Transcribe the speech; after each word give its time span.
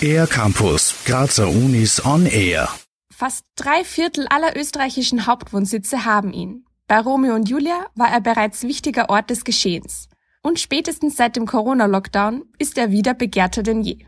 Air 0.00 0.26
Campus, 0.26 0.94
Grazer 1.04 1.48
Unis 1.48 2.04
on 2.04 2.26
Air. 2.26 2.68
Fast 3.14 3.44
drei 3.56 3.82
Viertel 3.84 4.26
aller 4.28 4.56
österreichischen 4.56 5.26
Hauptwohnsitze 5.26 6.04
haben 6.04 6.32
ihn. 6.32 6.64
Bei 6.86 7.00
Romeo 7.00 7.34
und 7.34 7.48
Julia 7.48 7.86
war 7.94 8.10
er 8.10 8.20
bereits 8.20 8.62
wichtiger 8.62 9.08
Ort 9.08 9.30
des 9.30 9.44
Geschehens. 9.44 10.08
Und 10.42 10.60
spätestens 10.60 11.16
seit 11.16 11.34
dem 11.34 11.46
Corona-Lockdown 11.46 12.44
ist 12.58 12.78
er 12.78 12.92
wieder 12.92 13.14
begehrter 13.14 13.62
denn 13.62 13.82
je. 13.82 14.06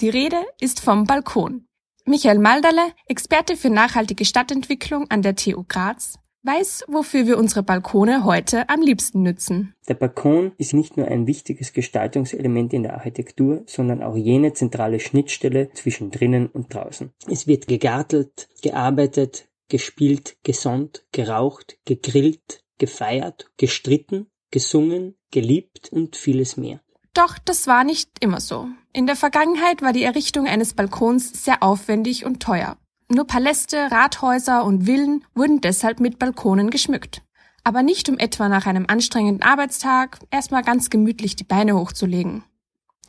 Die 0.00 0.08
Rede 0.08 0.42
ist 0.60 0.80
vom 0.80 1.04
Balkon. 1.04 1.66
Michael 2.06 2.38
Malderle, 2.38 2.92
Experte 3.06 3.56
für 3.56 3.70
nachhaltige 3.70 4.24
Stadtentwicklung 4.24 5.10
an 5.10 5.22
der 5.22 5.36
TU 5.36 5.64
Graz, 5.68 6.18
weiß, 6.46 6.84
wofür 6.88 7.26
wir 7.26 7.38
unsere 7.38 7.62
Balkone 7.62 8.24
heute 8.24 8.68
am 8.68 8.80
liebsten 8.80 9.22
nützen. 9.22 9.74
Der 9.88 9.94
Balkon 9.94 10.52
ist 10.58 10.72
nicht 10.72 10.96
nur 10.96 11.08
ein 11.08 11.26
wichtiges 11.26 11.72
Gestaltungselement 11.72 12.72
in 12.72 12.84
der 12.84 12.94
Architektur, 12.94 13.64
sondern 13.66 14.02
auch 14.02 14.16
jene 14.16 14.52
zentrale 14.52 15.00
Schnittstelle 15.00 15.70
zwischen 15.72 16.10
drinnen 16.10 16.46
und 16.46 16.72
draußen. 16.72 17.12
Es 17.28 17.46
wird 17.46 17.66
gegartelt, 17.66 18.48
gearbeitet, 18.62 19.48
gespielt, 19.68 20.36
gesonnt, 20.44 21.04
geraucht, 21.12 21.78
gegrillt, 21.84 22.62
gefeiert, 22.78 23.50
gestritten, 23.56 24.26
gesungen, 24.50 25.16
geliebt 25.30 25.90
und 25.92 26.16
vieles 26.16 26.56
mehr. 26.56 26.80
Doch 27.14 27.38
das 27.38 27.66
war 27.66 27.82
nicht 27.82 28.10
immer 28.20 28.40
so. 28.40 28.68
In 28.92 29.06
der 29.06 29.16
Vergangenheit 29.16 29.80
war 29.82 29.92
die 29.92 30.02
Errichtung 30.02 30.46
eines 30.46 30.74
Balkons 30.74 31.44
sehr 31.44 31.62
aufwendig 31.62 32.26
und 32.26 32.40
teuer. 32.42 32.76
Nur 33.08 33.26
Paläste, 33.26 33.90
Rathäuser 33.90 34.64
und 34.64 34.84
Villen 34.86 35.24
wurden 35.34 35.60
deshalb 35.60 36.00
mit 36.00 36.18
Balkonen 36.18 36.70
geschmückt. 36.70 37.22
Aber 37.62 37.82
nicht 37.82 38.08
um 38.08 38.18
etwa 38.18 38.48
nach 38.48 38.66
einem 38.66 38.86
anstrengenden 38.88 39.42
Arbeitstag 39.42 40.18
erstmal 40.30 40.62
ganz 40.62 40.90
gemütlich 40.90 41.36
die 41.36 41.44
Beine 41.44 41.76
hochzulegen. 41.76 42.44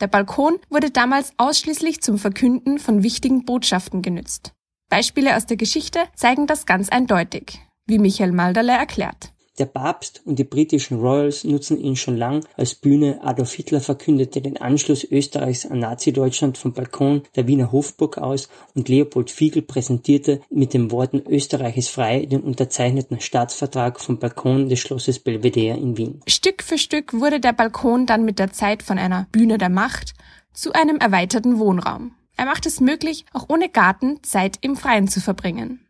Der 0.00 0.06
Balkon 0.06 0.58
wurde 0.70 0.90
damals 0.90 1.32
ausschließlich 1.36 2.00
zum 2.00 2.18
Verkünden 2.18 2.78
von 2.78 3.02
wichtigen 3.02 3.44
Botschaften 3.44 4.02
genützt. 4.02 4.52
Beispiele 4.88 5.36
aus 5.36 5.46
der 5.46 5.56
Geschichte 5.56 6.00
zeigen 6.14 6.46
das 6.46 6.64
ganz 6.64 6.88
eindeutig, 6.88 7.60
wie 7.86 7.98
Michael 7.98 8.32
Malderle 8.32 8.72
erklärt. 8.72 9.32
Der 9.58 9.66
Papst 9.66 10.22
und 10.24 10.38
die 10.38 10.44
britischen 10.44 11.00
Royals 11.00 11.42
nutzen 11.42 11.80
ihn 11.80 11.96
schon 11.96 12.16
lang 12.16 12.44
als 12.56 12.76
Bühne. 12.76 13.20
Adolf 13.22 13.52
Hitler 13.52 13.80
verkündete 13.80 14.40
den 14.40 14.56
Anschluss 14.56 15.04
Österreichs 15.04 15.66
an 15.66 15.80
Nazi-Deutschland 15.80 16.56
vom 16.58 16.72
Balkon 16.72 17.22
der 17.34 17.48
Wiener 17.48 17.72
Hofburg 17.72 18.18
aus 18.18 18.48
und 18.74 18.88
Leopold 18.88 19.30
Fiegel 19.30 19.62
präsentierte 19.62 20.40
mit 20.48 20.74
den 20.74 20.92
Worten 20.92 21.22
Österreich 21.28 21.76
ist 21.76 21.90
frei 21.90 22.26
den 22.26 22.42
unterzeichneten 22.42 23.20
Staatsvertrag 23.20 24.00
vom 24.00 24.18
Balkon 24.18 24.68
des 24.68 24.78
Schlosses 24.78 25.18
Belvedere 25.18 25.76
in 25.76 25.96
Wien. 25.96 26.20
Stück 26.28 26.62
für 26.62 26.78
Stück 26.78 27.14
wurde 27.14 27.40
der 27.40 27.52
Balkon 27.52 28.06
dann 28.06 28.24
mit 28.24 28.38
der 28.38 28.52
Zeit 28.52 28.84
von 28.84 28.98
einer 28.98 29.26
Bühne 29.32 29.58
der 29.58 29.70
Macht 29.70 30.14
zu 30.52 30.72
einem 30.72 30.98
erweiterten 30.98 31.58
Wohnraum. 31.58 32.12
Er 32.36 32.44
macht 32.44 32.66
es 32.66 32.80
möglich, 32.80 33.24
auch 33.32 33.46
ohne 33.48 33.68
Garten 33.68 34.22
Zeit 34.22 34.58
im 34.60 34.76
Freien 34.76 35.08
zu 35.08 35.20
verbringen. 35.20 35.80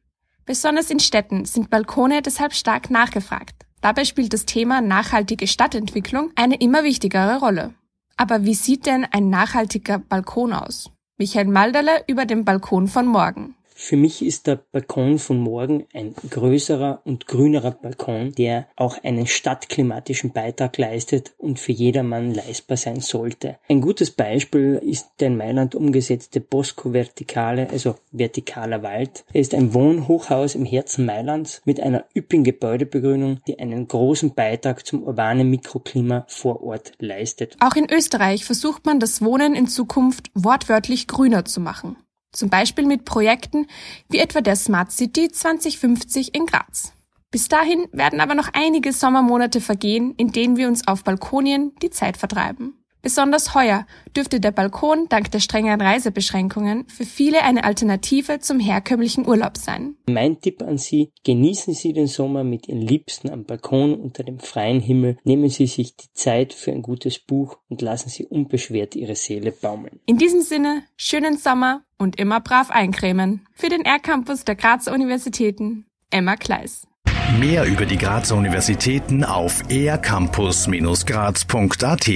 Besonders 0.48 0.88
in 0.88 0.98
Städten 0.98 1.44
sind 1.44 1.68
Balkone 1.68 2.22
deshalb 2.22 2.54
stark 2.54 2.88
nachgefragt. 2.88 3.66
Dabei 3.82 4.06
spielt 4.06 4.32
das 4.32 4.46
Thema 4.46 4.80
nachhaltige 4.80 5.46
Stadtentwicklung 5.46 6.30
eine 6.36 6.56
immer 6.56 6.84
wichtigere 6.84 7.38
Rolle. 7.38 7.74
Aber 8.16 8.44
wie 8.44 8.54
sieht 8.54 8.86
denn 8.86 9.04
ein 9.04 9.28
nachhaltiger 9.28 9.98
Balkon 9.98 10.54
aus? 10.54 10.90
Michael 11.18 11.48
Malderle 11.48 12.02
über 12.06 12.24
den 12.24 12.46
Balkon 12.46 12.88
von 12.88 13.04
morgen. 13.04 13.56
Für 13.80 13.96
mich 13.96 14.24
ist 14.24 14.48
der 14.48 14.56
Balkon 14.56 15.20
von 15.20 15.38
morgen 15.38 15.86
ein 15.94 16.12
größerer 16.28 17.00
und 17.04 17.28
grünerer 17.28 17.70
Balkon, 17.70 18.32
der 18.32 18.66
auch 18.74 19.02
einen 19.04 19.28
stadtklimatischen 19.28 20.32
Beitrag 20.32 20.76
leistet 20.78 21.32
und 21.38 21.60
für 21.60 21.70
jedermann 21.70 22.34
leistbar 22.34 22.76
sein 22.76 23.00
sollte. 23.00 23.56
Ein 23.68 23.80
gutes 23.80 24.10
Beispiel 24.10 24.80
ist 24.84 25.08
der 25.20 25.28
in 25.28 25.36
Mailand 25.36 25.76
umgesetzte 25.76 26.40
Bosco 26.40 26.92
Verticale, 26.92 27.70
also 27.70 27.94
vertikaler 28.12 28.82
Wald. 28.82 29.24
Er 29.32 29.40
ist 29.40 29.54
ein 29.54 29.72
Wohnhochhaus 29.72 30.56
im 30.56 30.64
Herzen 30.64 31.06
Mailands 31.06 31.62
mit 31.64 31.78
einer 31.78 32.04
üppigen 32.16 32.42
Gebäudebegrünung, 32.42 33.40
die 33.46 33.60
einen 33.60 33.86
großen 33.86 34.34
Beitrag 34.34 34.84
zum 34.84 35.04
urbanen 35.04 35.48
Mikroklima 35.50 36.26
vor 36.26 36.64
Ort 36.64 36.94
leistet. 36.98 37.56
Auch 37.60 37.76
in 37.76 37.86
Österreich 37.88 38.44
versucht 38.44 38.84
man 38.86 38.98
das 38.98 39.22
Wohnen 39.22 39.54
in 39.54 39.68
Zukunft 39.68 40.32
wortwörtlich 40.34 41.06
grüner 41.06 41.44
zu 41.44 41.60
machen. 41.60 41.96
Zum 42.32 42.50
Beispiel 42.50 42.86
mit 42.86 43.04
Projekten 43.04 43.66
wie 44.08 44.18
etwa 44.18 44.40
der 44.40 44.56
Smart 44.56 44.92
City 44.92 45.28
2050 45.28 46.34
in 46.34 46.46
Graz. 46.46 46.92
Bis 47.30 47.48
dahin 47.48 47.86
werden 47.92 48.20
aber 48.20 48.34
noch 48.34 48.48
einige 48.52 48.92
Sommermonate 48.92 49.60
vergehen, 49.60 50.14
in 50.16 50.32
denen 50.32 50.56
wir 50.56 50.68
uns 50.68 50.86
auf 50.88 51.04
Balkonien 51.04 51.74
die 51.82 51.90
Zeit 51.90 52.16
vertreiben. 52.16 52.77
Besonders 53.00 53.54
heuer 53.54 53.86
dürfte 54.16 54.40
der 54.40 54.50
Balkon 54.50 55.06
dank 55.08 55.30
der 55.30 55.40
strengen 55.40 55.80
Reisebeschränkungen 55.80 56.86
für 56.88 57.04
viele 57.04 57.42
eine 57.42 57.64
Alternative 57.64 58.40
zum 58.40 58.58
herkömmlichen 58.58 59.26
Urlaub 59.26 59.56
sein. 59.56 59.94
Mein 60.08 60.40
Tipp 60.40 60.62
an 60.62 60.78
Sie, 60.78 61.12
genießen 61.24 61.74
Sie 61.74 61.92
den 61.92 62.08
Sommer 62.08 62.42
mit 62.42 62.68
Ihren 62.68 62.80
Liebsten 62.80 63.30
am 63.30 63.44
Balkon 63.44 63.94
unter 63.94 64.24
dem 64.24 64.40
freien 64.40 64.80
Himmel, 64.80 65.16
nehmen 65.24 65.48
Sie 65.48 65.66
sich 65.66 65.96
die 65.96 66.12
Zeit 66.12 66.52
für 66.52 66.72
ein 66.72 66.82
gutes 66.82 67.20
Buch 67.20 67.58
und 67.68 67.82
lassen 67.82 68.08
Sie 68.08 68.26
unbeschwert 68.26 68.96
Ihre 68.96 69.14
Seele 69.14 69.52
baumeln. 69.52 70.00
In 70.06 70.18
diesem 70.18 70.40
Sinne, 70.40 70.82
schönen 70.96 71.36
Sommer 71.36 71.82
und 71.98 72.18
immer 72.18 72.40
brav 72.40 72.70
eincremen. 72.70 73.46
Für 73.54 73.68
den 73.68 73.84
R-Campus 73.84 74.44
der 74.44 74.56
Grazer 74.56 74.92
Universitäten, 74.92 75.86
Emma 76.10 76.36
Kleis. 76.36 76.88
Mehr 77.36 77.66
über 77.66 77.84
die 77.84 77.98
Grazer 77.98 78.36
Universitäten 78.36 79.22
auf 79.22 79.62
ercampus-graz.at 79.68 82.08